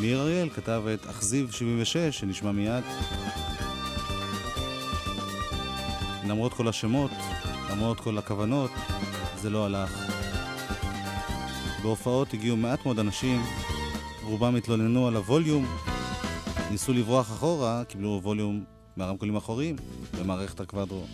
מאיר 0.00 0.20
אריאל 0.20 0.48
כתב 0.48 0.82
את 0.94 1.06
אכזיב 1.06 1.50
76, 1.50 1.96
שנשמע 2.18 2.52
מיד. 2.52 2.84
למרות 6.28 6.52
כל 6.52 6.68
השמות, 6.68 7.10
למרות 7.70 8.00
כל 8.00 8.18
הכוונות, 8.18 8.70
זה 9.36 9.50
לא 9.50 9.66
הלך. 9.66 9.90
בהופעות 11.82 12.34
הגיעו 12.34 12.56
מעט 12.56 12.84
מאוד 12.84 12.98
אנשים, 12.98 13.42
רובם 14.22 14.56
התלוננו 14.56 15.08
על 15.08 15.16
הווליום, 15.16 15.66
ניסו 16.70 16.92
לברוח 16.92 17.26
אחורה, 17.26 17.82
קיבלו 17.88 18.20
ווליום 18.22 18.64
מהרמקולים 18.96 19.34
האחוריים 19.34 19.76
במערכת 20.20 20.60
הקוואדרו. 20.60 21.06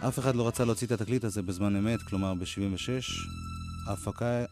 אף 0.00 0.18
אחד 0.18 0.34
לא 0.36 0.48
רצה 0.48 0.64
להוציא 0.64 0.86
את 0.86 0.92
התקליט 0.92 1.24
הזה 1.24 1.42
בזמן 1.42 1.76
אמת, 1.76 2.02
כלומר 2.02 2.34
ב-76. 2.34 3.12
ההפקה 3.86 4.44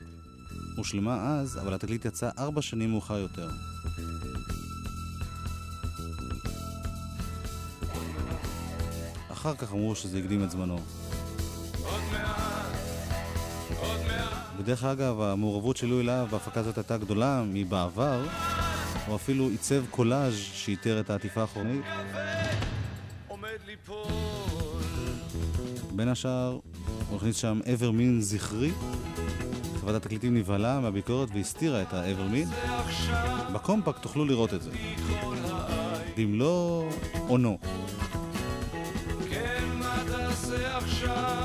הושלמה 0.77 1.39
אז, 1.39 1.59
אבל 1.59 1.75
התקליט 1.75 2.05
יצא 2.05 2.31
ארבע 2.39 2.63
שנים 2.63 2.91
מאוחר 2.91 3.19
יותר. 3.19 3.49
אחר 9.47 9.55
כך 9.55 9.73
אמרו 9.73 9.95
שזה 9.95 10.19
הקדים 10.19 10.45
את 10.45 10.51
זמנו. 10.51 10.79
בדרך 14.59 14.85
אגב, 14.85 15.21
המעורבות 15.21 15.77
של 15.77 15.87
לואי 15.87 16.03
להב 16.03 16.31
בהפקה 16.31 16.61
הזאת 16.61 16.79
הייתה 16.79 16.97
גדולה 16.97 17.43
מבעבר. 17.47 18.27
הוא 19.07 19.17
אפילו 19.17 19.49
עיצב 19.49 19.85
קולאז' 19.91 20.35
שאיתר 20.35 21.01
את 21.01 21.11
העטיפה 21.11 21.41
האחורנית. 21.41 21.85
בין 25.93 26.09
השאר, 26.09 26.59
הוא 27.09 27.17
הכניס 27.17 27.37
שם 27.37 27.61
אבר 27.75 27.91
מין 27.91 28.21
זכרי. 28.21 28.73
חברת 29.81 29.95
התקליטים 29.95 30.35
נבהלה 30.35 30.81
מהביקורת 30.81 31.29
והסתירה 31.35 31.83
את 31.83 31.93
האבר 31.93 32.27
מין. 32.29 32.49
בקומפקט 33.53 34.03
תוכלו 34.03 34.25
לראות 34.25 34.55
את 34.55 34.63
זה. 34.63 34.71
העין. 34.71 35.97
במלוא 36.17 36.91
אונו. 37.29 37.59
כן, 37.63 37.71
מה 37.71 37.86
זה 40.57 40.77
עכשיו. 40.77 41.36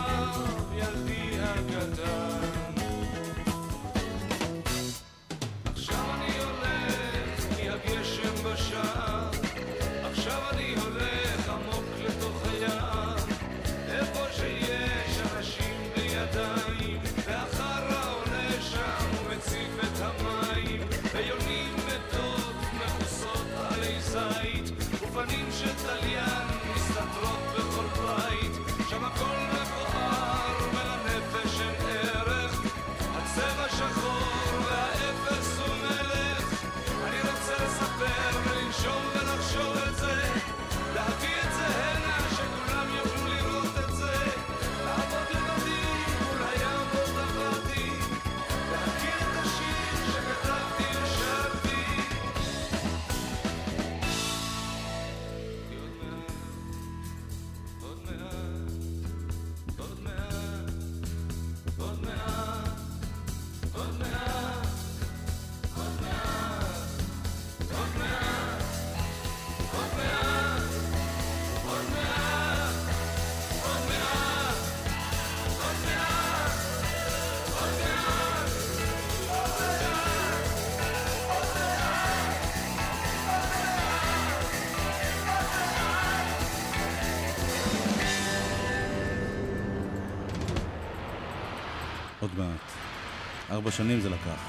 שנים 93.72 94.00
זה 94.00 94.10
לקח. 94.10 94.42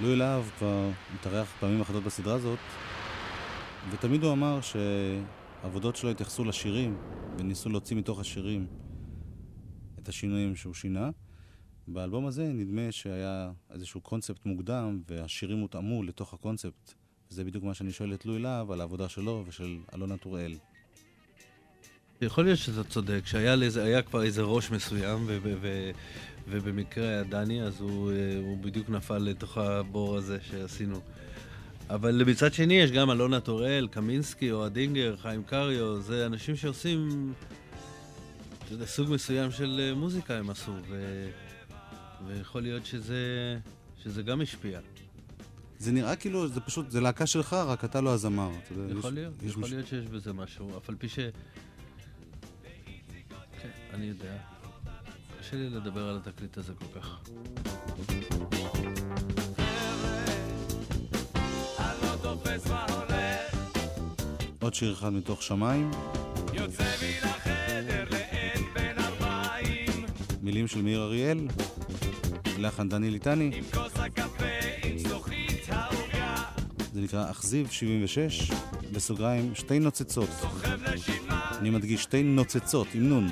לואי 0.00 0.16
להב 0.16 0.50
כבר 0.58 0.90
התארח 1.14 1.52
פעמים 1.60 1.80
אחדות 1.80 2.02
בסדרה 2.02 2.34
הזאת, 2.34 2.58
ותמיד 3.90 4.24
הוא 4.24 4.32
אמר 4.32 4.58
שהעבודות 4.60 5.96
שלו 5.96 6.10
התייחסו 6.10 6.44
לשירים, 6.44 6.96
וניסו 7.38 7.68
להוציא 7.68 7.96
מתוך 7.96 8.20
השירים 8.20 8.66
את 9.98 10.08
השינויים 10.08 10.56
שהוא 10.56 10.74
שינה. 10.74 11.10
באלבום 11.88 12.26
הזה 12.26 12.52
נדמה 12.52 12.92
שהיה 12.92 13.50
איזשהו 13.70 14.00
קונספט 14.00 14.46
מוקדם, 14.46 15.02
והשירים 15.08 15.58
הותאמו 15.58 16.02
לתוך 16.02 16.34
הקונספט. 16.34 16.94
וזה 17.30 17.44
בדיוק 17.44 17.64
מה 17.64 17.74
שאני 17.74 17.92
שואל 17.92 18.14
את 18.14 18.26
לואי 18.26 18.38
להב 18.38 18.70
על 18.70 18.80
העבודה 18.80 19.08
שלו 19.08 19.44
ושל 19.46 19.78
אלונה 19.94 20.16
טוראל. 20.16 20.54
יכול 22.22 22.44
להיות 22.44 22.58
שאתה 22.58 22.84
צודק, 22.84 23.20
שהיה 23.24 24.02
כבר 24.02 24.22
איזה 24.22 24.42
ראש 24.42 24.70
מסוים, 24.70 25.24
ו- 25.26 25.38
ו- 25.42 25.54
ו- 25.60 25.90
ובמקרה 26.48 27.08
היה 27.08 27.22
דני, 27.22 27.62
אז 27.62 27.80
הוא, 27.80 28.10
אה, 28.12 28.16
הוא 28.42 28.58
בדיוק 28.58 28.88
נפל 28.90 29.18
לתוך 29.18 29.58
הבור 29.58 30.16
הזה 30.16 30.38
שעשינו. 30.50 31.00
אבל 31.90 32.22
מצד 32.26 32.52
שני 32.52 32.74
יש 32.74 32.90
גם 32.90 33.10
אלונה 33.10 33.40
טוראל, 33.40 33.88
קמינסקי, 33.90 34.50
אוהד 34.52 34.76
אינגר, 34.76 35.16
חיים 35.16 35.42
קריו, 35.42 36.00
זה 36.00 36.26
אנשים 36.26 36.56
שעושים 36.56 37.32
יודע, 38.70 38.86
סוג 38.86 39.10
מסוים 39.10 39.50
של 39.50 39.80
אה, 39.82 39.94
מוזיקה 39.94 40.38
הם 40.38 40.50
עשו, 40.50 40.72
ו... 40.88 41.26
ויכול 42.26 42.62
להיות 42.62 42.86
שזה, 42.86 43.58
שזה 44.02 44.22
גם 44.22 44.40
השפיע. 44.40 44.80
זה 45.78 45.92
נראה 45.92 46.16
כאילו 46.16 46.48
זה 46.48 46.60
פשוט, 46.60 46.90
זה 46.90 47.00
להקה 47.00 47.26
שלך, 47.26 47.52
רק 47.52 47.84
אתה 47.84 48.00
לא 48.00 48.10
הזמר. 48.14 48.50
יכול 48.98 49.12
להיות, 49.12 49.42
יש 49.42 49.50
יכול 49.50 49.62
מש- 49.62 49.70
להיות 49.70 49.86
שיש 49.86 50.06
בזה 50.06 50.32
משהו, 50.32 50.78
אף 50.78 50.88
על 50.88 50.94
פי 50.98 51.08
ש... 51.08 51.18
אני 53.94 54.06
יודע. 54.06 54.36
קשה 55.40 55.56
לי 55.56 55.70
לדבר 55.70 56.08
על 56.08 56.16
התקליט 56.16 56.56
הזה 56.58 56.72
כל 56.74 57.00
כך. 57.00 57.18
עוד 64.60 64.74
שיר 64.74 64.92
אחד 64.92 65.12
מתוך 65.12 65.42
שמיים. 65.42 65.90
יוצא 66.52 66.82
מן 66.82 67.28
החדר 67.28 68.04
לעין 68.10 68.64
בין 68.74 68.98
ארבעים. 68.98 70.06
מילים 70.42 70.68
של 70.68 70.82
מאיר 70.82 71.02
אריאל. 71.02 71.48
לחן 72.58 72.88
דני 72.88 73.10
ליטני. 73.10 73.50
עם 73.54 73.64
כוס 73.74 73.92
הקפה, 73.96 74.44
עם 74.84 74.98
זוכית 74.98 75.66
העוגה. 75.68 76.34
זה 76.92 77.00
נקרא 77.00 77.30
אכזיב 77.30 77.70
76, 77.70 78.50
בסוגריים 78.92 79.54
שתי 79.54 79.78
נוצצות. 79.78 80.30
אני 81.58 81.70
מדגיש 81.70 82.02
שתי 82.02 82.22
נוצצות, 82.22 82.86
עם 82.94 83.08
נון. 83.08 83.28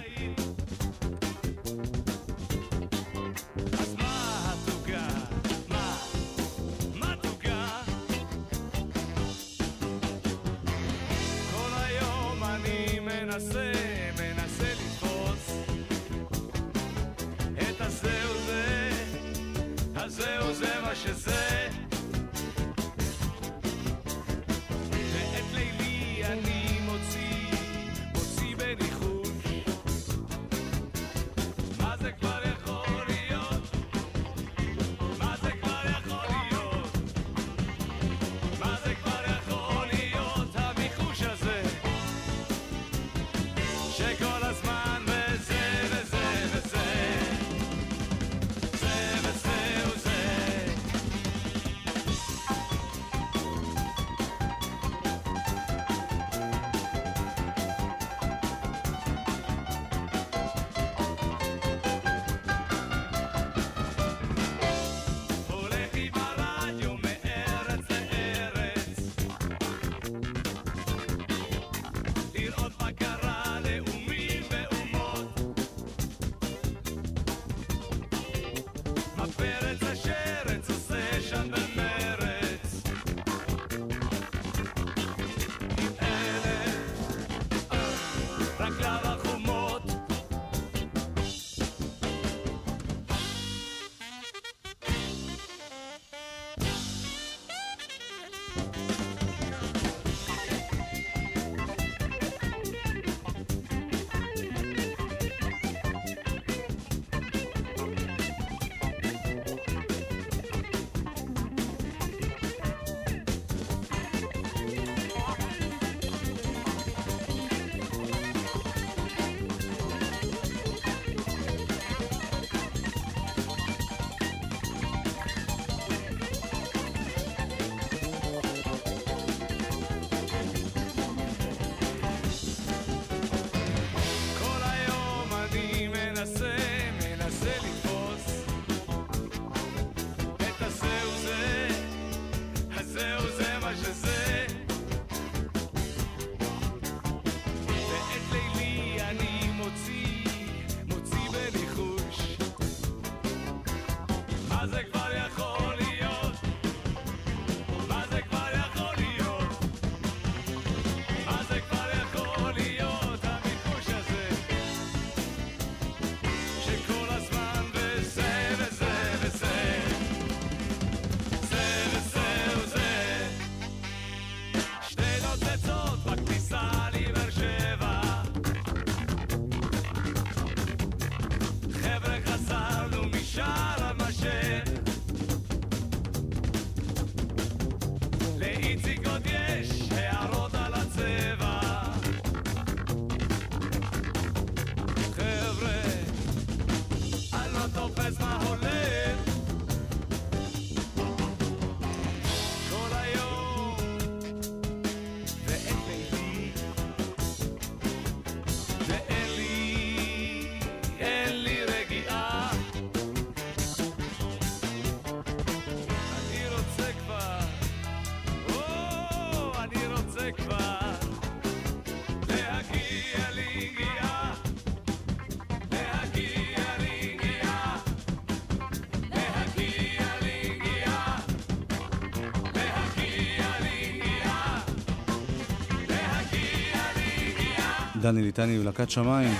דני 238.09 238.23
ליטני 238.23 238.59
ולהקת 238.59 238.91
שמיים. 238.91 239.35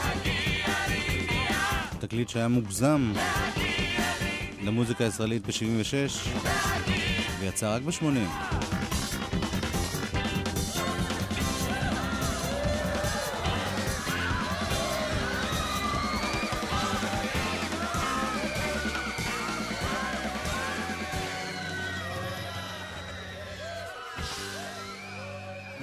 תקליט 2.01 2.29
שהיה 2.29 2.49
מוגזם 2.49 3.13
למוזיקה 4.65 5.05
הישראלית 5.05 5.47
ב-76 5.47 6.29
ויצא 7.41 7.77
רק 7.77 7.83
ב-80. 7.83 8.05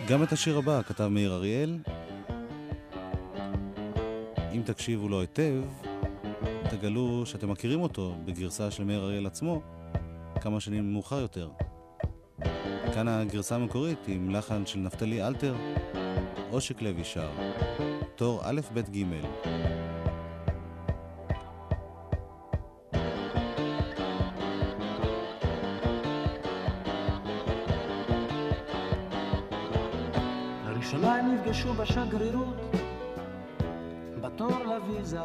גם 0.08 0.24
את 0.24 0.32
השיר 0.32 0.58
הבא 0.58 0.82
כתב 0.82 1.08
מאיר 1.08 1.34
אריאל, 1.34 1.78
אם 4.56 4.62
תקשיבו 4.66 5.10
לו 5.10 5.22
היטב, 5.22 5.64
תגלו 6.70 7.26
שאתם 7.26 7.52
מכירים 7.52 7.82
אותו 7.82 8.16
בגרסה 8.26 8.72
של 8.72 8.84
מאיר 8.84 9.04
אריאל 9.04 9.26
עצמו, 9.26 9.62
כמה 10.42 10.60
שנים 10.60 10.94
מאוחר 10.94 11.20
יותר. 11.20 11.50
כאן 12.94 13.08
הגרסה 13.08 13.56
המקורית 13.56 14.00
עם 14.08 14.30
לחן 14.30 14.66
של 14.66 14.80
נפתלי 14.80 15.28
אלתר, 15.28 15.56
עושק 16.50 16.82
לוי 16.82 17.04
שר, 17.04 17.30
תור 18.16 18.42
א' 18.44 18.62
ב' 18.74 18.80
ג'. 18.80 19.04
בשגרירות 31.86 32.65
לוויזה. 34.96 35.20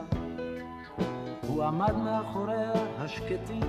הוא 1.46 1.64
עמד 1.64 1.96
מאחוריה 1.96 2.72
השקטים, 2.98 3.60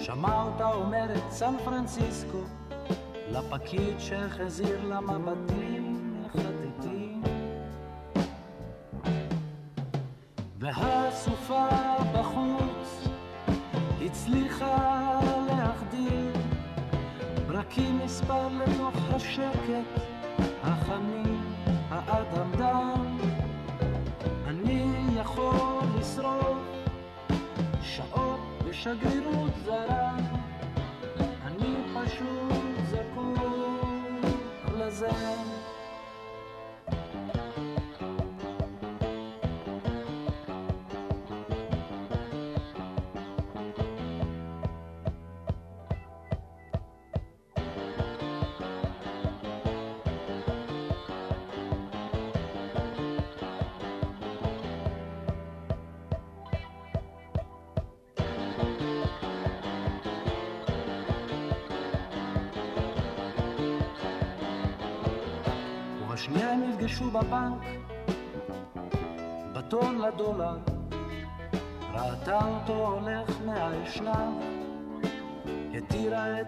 שמע 0.00 0.42
אותה 0.42 0.72
אומרת 0.72 1.22
סן 1.30 1.54
פרנסיסקו, 1.64 2.38
לפקיד 3.30 3.98
שהחזיר 3.98 4.88
לה 4.88 5.00
מבטים 5.00 5.71
נפגשו 66.92 67.10
בבנק, 67.10 67.62
בטון 69.52 69.98
לדולר, 69.98 70.56
ראתה 71.92 72.40
אותו 72.46 72.86
הולך 72.86 73.36
מהאשנב, 73.46 74.42
התירה 75.74 76.40
את 76.40 76.46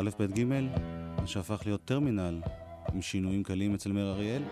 א', 0.00 0.10
ב', 0.18 0.38
ג', 0.38 0.44
מה 1.20 1.26
שהפך 1.26 1.62
להיות 1.66 1.84
טרמינל 1.84 2.40
עם 2.94 3.02
שינויים 3.02 3.42
קלים 3.42 3.74
אצל 3.74 3.92
מאיר 3.92 4.12
אריאל. 4.12 4.42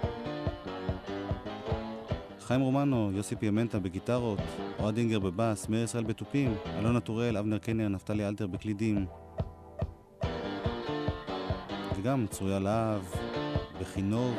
חיים 2.41 2.61
רומנו, 2.61 3.11
יוסי 3.15 3.37
פיאמנטה 3.37 3.79
בגיטרות, 3.79 4.39
אוהד 4.79 4.97
אינגר 4.97 5.19
בבאס, 5.19 5.69
מאיר 5.69 5.85
ישראל 5.85 6.05
בתופים, 6.05 6.55
אלונה 6.79 7.01
טוראל, 7.01 7.37
אבנר 7.37 7.59
קנר, 7.59 7.89
נפתלי 7.89 8.29
אלתר 8.29 8.47
בקלידים. 8.47 9.07
וגם 11.97 12.27
צרויה 12.31 12.59
להב, 12.59 13.03
בכינור, 13.81 14.35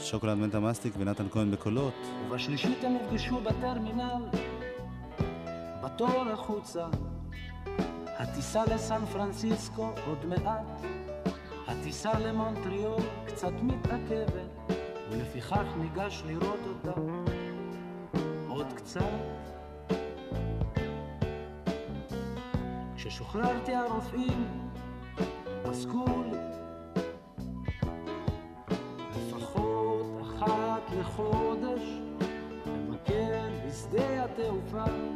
שוקולד 0.00 0.34
מנטה 0.34 0.60
מסטיק 0.60 0.94
ונתן 0.98 1.28
כהן 1.30 1.50
בקולות. 1.50 1.94
ובשלישית 2.28 2.84
הם 2.84 2.94
נפגשו 2.94 3.40
בטרמינל, 3.40 4.22
בתור 5.82 6.24
החוצה. 6.32 6.86
הטיסה 8.54 8.74
לסן 8.74 9.06
פרנסיסקו 9.12 9.90
עוד 10.06 10.26
מעט, 10.26 10.82
הטיסה 11.66 12.18
למונטריאול 12.18 13.02
קצת 13.26 13.52
מתעכבת, 13.62 14.72
ולפיכך 15.10 15.64
ניגש 15.78 16.22
לראות 16.26 16.60
אותה 16.68 17.00
עוד 18.48 18.66
קצת. 18.76 19.00
כששוחררתי 22.96 23.74
הרופאים, 23.74 24.68
פסקו 25.62 26.04
לי 26.30 26.38
לפחות 29.10 30.06
אחת 30.22 30.82
לחודש 31.00 31.82
לבקר 32.66 33.48
בשדה 33.66 34.24
התעופה. 34.24 35.11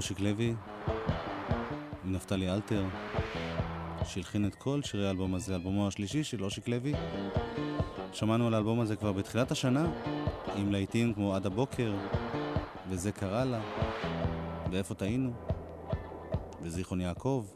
אושיק 0.00 0.20
לוי, 0.20 0.54
עם 2.04 2.12
נפתלי 2.12 2.50
אלתר, 2.50 2.84
שהלחין 4.04 4.46
את 4.46 4.54
כל 4.54 4.82
שירי 4.82 5.06
האלבום 5.06 5.34
הזה, 5.34 5.54
אלבומו 5.54 5.88
השלישי 5.88 6.24
של 6.24 6.44
אושיק 6.44 6.68
לוי. 6.68 6.92
שמענו 8.12 8.46
על 8.46 8.54
האלבום 8.54 8.80
הזה 8.80 8.96
כבר 8.96 9.12
בתחילת 9.12 9.50
השנה, 9.50 9.86
עם 10.56 10.72
להיטים 10.72 11.14
כמו 11.14 11.34
עד 11.34 11.46
הבוקר, 11.46 11.94
וזה 12.88 13.12
קרה 13.12 13.44
לה, 13.44 13.60
ואיפה 14.70 14.94
טעינו, 14.94 15.32
וזיכרון 16.62 17.00
יעקב. 17.00 17.46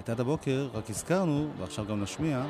את 0.00 0.08
עד 0.08 0.20
הבוקר 0.20 0.68
רק 0.74 0.90
הזכרנו, 0.90 1.48
ועכשיו 1.58 1.86
גם 1.86 2.02
נשמיע, 2.02 2.44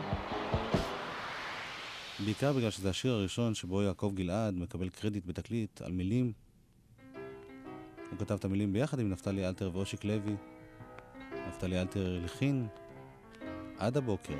בעיקר 2.28 2.52
בגלל 2.52 2.70
שזה 2.70 2.90
השיר 2.90 3.12
הראשון 3.12 3.54
שבו 3.54 3.82
יעקב 3.82 4.12
גלעד 4.14 4.54
מקבל 4.54 4.88
קרדיט 4.88 5.26
בתקליט 5.26 5.82
על 5.82 5.92
מילים. 5.92 6.32
הוא 8.10 8.18
כתב 8.18 8.34
את 8.34 8.44
המילים 8.44 8.72
ביחד 8.72 9.00
עם 9.00 9.10
נפתלי 9.10 9.46
אלתר 9.46 9.70
ואושיק 9.72 10.04
לוי. 10.04 10.36
נפתלי 11.48 11.80
אלתר 11.80 12.16
הלחין 12.22 12.66
עד 13.78 13.96
הבוקר. 13.96 14.34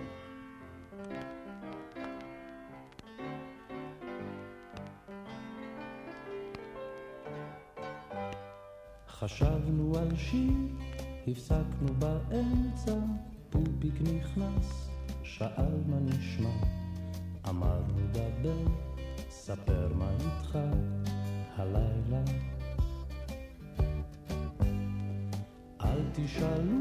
חשבנו 9.09 9.99
על 9.99 10.17
שיר, 10.17 10.53
הפסקנו 11.29 11.95
באמצע, 11.99 12.95
פופיק 13.51 13.95
נכנס, 14.01 14.89
שאל 15.23 15.75
מה 15.87 15.97
נשמע. 16.01 16.78
אמרנו 17.49 18.01
דבר, 18.13 18.73
ספר 19.31 19.89
מה 19.95 20.11
איתך 20.11 20.59
הלילה. 21.57 22.23
אל 25.81 26.03
תשאלו, 26.13 26.79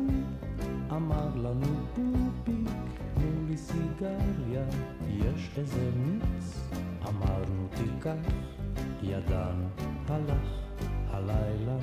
אמר 0.91 1.30
לנו 1.36 1.68
פופיק, 1.95 2.70
תנו 3.13 3.47
לי 3.47 3.57
סיגריה, 3.57 4.65
יש 5.07 5.49
איזה 5.57 5.89
מיץ. 5.95 6.70
אמרנו 7.07 7.68
תיקח, 7.76 8.32
ידענו, 9.01 9.68
הלך 10.07 10.47
הלילה. 11.09 11.78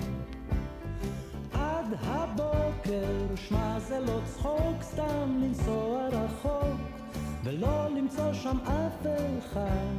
עד 1.53 1.87
הבוקר, 2.01 3.37
שמע 3.37 3.79
זה 3.79 4.01
לא 4.01 4.21
צחוק 4.25 4.83
סתם 4.83 5.41
לנסוע 5.43 6.09
רחוק 6.09 6.84
ולא 7.45 7.89
למצוא 7.97 8.33
שם 8.33 8.59
אף 8.59 9.07
אחד. 9.39 9.95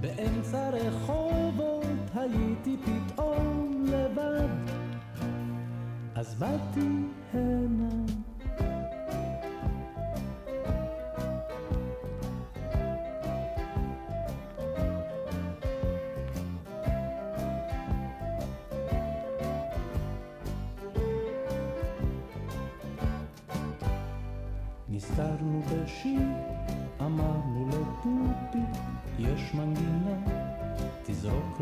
באמצע 0.00 0.70
רחובות 0.70 1.86
הייתי 2.14 2.76
פתאום 2.76 3.84
לבד. 3.86 4.48
אז 6.14 6.34
באתי 6.34 6.88
הנה 7.32 8.01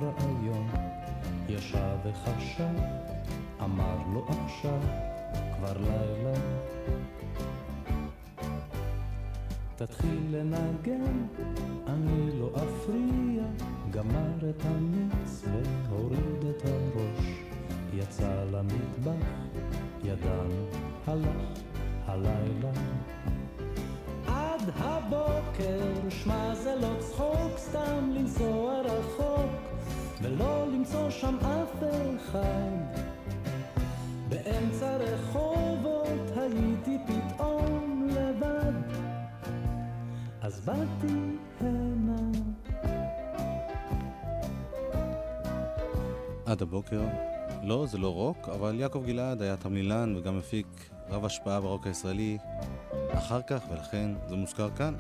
רעיון. 0.03 0.69
ישב 1.49 1.97
וחשב, 2.05 2.75
אמר 3.65 3.97
לו 4.13 4.27
עכשיו, 4.29 4.81
כבר 5.57 5.73
לילה. 5.81 6.35
תתחיל 9.77 10.21
לנגן, 10.31 11.27
אני 11.87 12.41
לא 12.41 12.51
אפריע, 12.55 13.45
גמר 13.91 14.51
את 14.51 14.65
המיץ 14.65 14.90
שם 31.21 31.37
אף 31.37 31.83
אחד. 32.17 32.71
באמצע 34.29 34.97
רחובות 34.97 36.37
הייתי 36.37 36.99
פתאום 37.07 38.09
לבד, 38.11 38.73
אז 40.41 40.61
באתי 40.61 41.15
הנה. 41.61 42.31
עד 46.47 46.63
הבוקר. 46.63 47.01
לא, 47.63 47.87
זה 47.87 47.99
לא 47.99 48.15
רוק, 48.15 48.49
אבל 48.49 48.81
יעקב 48.81 49.03
גלעד 49.07 49.43
היה 49.43 49.57
תמלילן 49.57 50.17
וגם 50.17 50.39
מפיק 50.39 50.67
רב 51.11 51.25
השפעה 51.25 51.61
ברוק 51.61 51.87
הישראלי 51.87 52.39
אחר 53.11 53.41
כך, 53.43 53.63
ולכן 53.71 54.11
זה 54.29 54.37
מוזכר 54.37 54.71
כאן. 54.71 54.95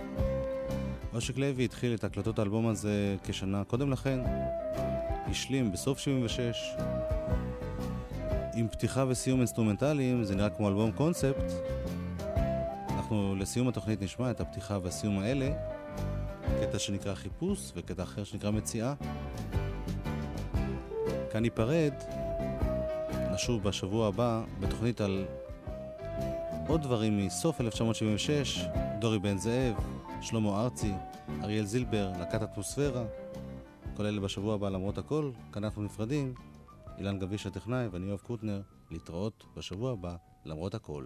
אושיק 1.14 1.38
לוי 1.38 1.64
התחיל 1.64 1.94
את 1.94 2.04
הקלטות 2.04 2.38
האלבום 2.38 2.66
הזה 2.66 3.16
כשנה 3.24 3.64
קודם 3.64 3.90
לכן, 3.90 4.20
השלים 5.30 5.72
בסוף 5.72 5.98
76, 5.98 6.74
עם 8.54 8.68
פתיחה 8.68 9.04
וסיום 9.08 9.38
אינסטרומנטליים, 9.38 10.24
זה 10.24 10.34
נראה 10.34 10.50
כמו 10.50 10.68
אלבום 10.68 10.92
קונספט. 10.92 11.52
אנחנו 12.88 13.36
לסיום 13.38 13.68
התוכנית 13.68 14.02
נשמע 14.02 14.30
את 14.30 14.40
הפתיחה 14.40 14.78
והסיום 14.82 15.18
האלה, 15.18 15.50
קטע 16.60 16.78
שנקרא 16.78 17.14
חיפוש 17.14 17.72
וקטע 17.76 18.02
אחר 18.02 18.24
שנקרא 18.24 18.50
מציאה. 18.50 18.94
כאן 21.30 21.42
ניפרד, 21.42 21.94
נשוב 23.32 23.62
בשבוע 23.62 24.08
הבא 24.08 24.42
בתוכנית 24.60 25.00
על 25.00 25.24
עוד 26.68 26.82
דברים 26.82 27.26
מסוף 27.26 27.60
1976, 27.60 28.64
דורי 28.98 29.18
בן 29.18 29.38
זאב, 29.38 29.74
שלמה 30.20 30.62
ארצי, 30.62 30.92
אריאל 31.42 31.64
זילבר, 31.64 32.12
להקת 32.18 32.42
אטמוספירה, 32.42 33.04
כל 33.96 34.06
אלה 34.06 34.20
בשבוע 34.20 34.54
הבא 34.54 34.68
למרות 34.68 34.98
הכל, 34.98 35.30
כאן 35.52 35.64
אנחנו 35.64 35.82
נפרדים, 35.82 36.34
אילן 36.98 37.18
גביש 37.18 37.46
הטכנאי 37.46 37.86
ואני 37.86 38.06
יואב 38.06 38.18
קוטנר, 38.18 38.60
להתראות 38.90 39.44
בשבוע 39.56 39.92
הבא 39.92 40.16
למרות 40.44 40.74
הכל. 40.74 41.04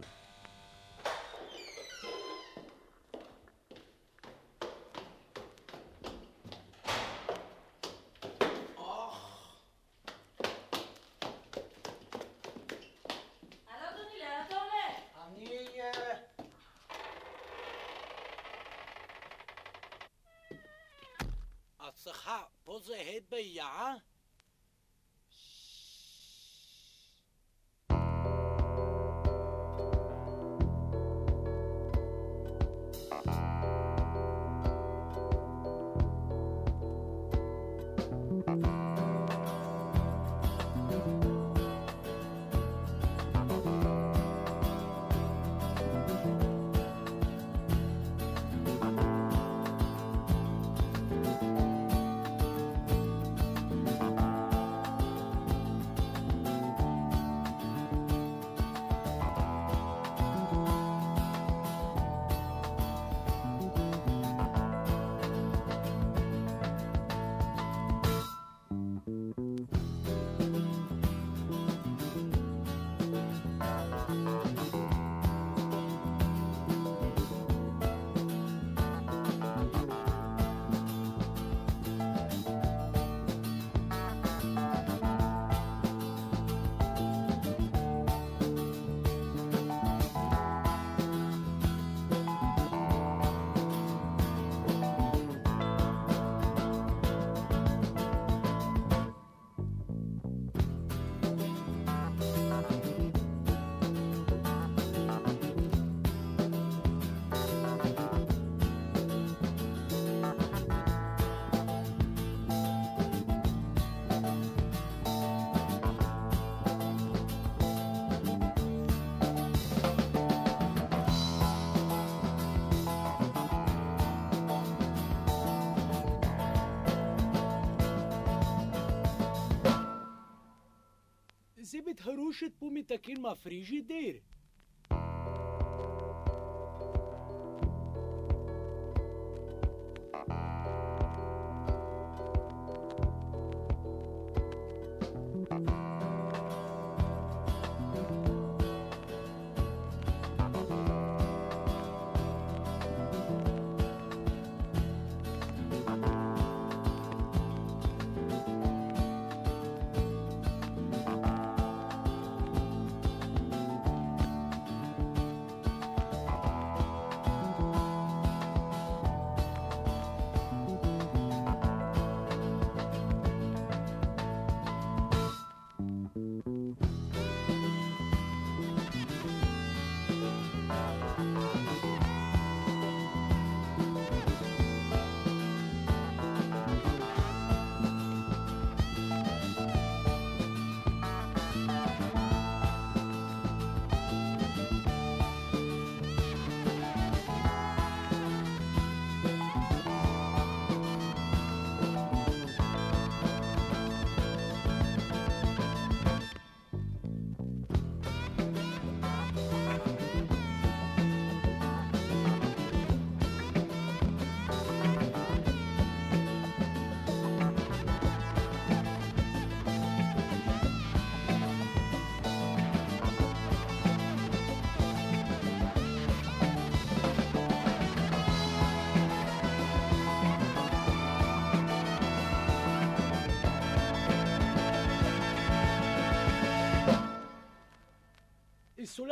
Mehmet 131.94 132.06
Haroşet 132.06 132.60
bu 132.60 132.70
mitakin 132.70 133.20
ma 133.20 133.34
frijideir. 133.34 134.22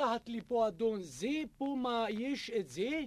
שלחת 0.02 0.28
לי 0.28 0.40
אדון 0.68 1.02
זה, 1.02 1.28
פה 1.58 1.74
מה 1.78 2.06
יש 2.10 2.50
את 2.50 2.68
זה? 2.68 3.04